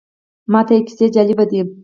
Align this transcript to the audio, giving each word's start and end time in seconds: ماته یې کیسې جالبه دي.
ماته 0.51 0.73
یې 0.75 0.81
کیسې 0.87 1.05
جالبه 1.15 1.45
دي. 1.49 1.61